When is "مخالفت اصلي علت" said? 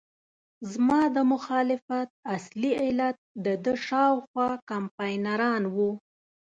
1.33-3.17